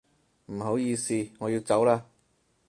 [0.47, 2.03] 唔好意思，我要走啦